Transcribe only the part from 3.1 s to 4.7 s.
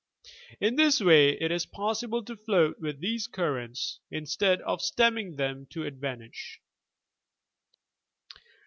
"Currents" instead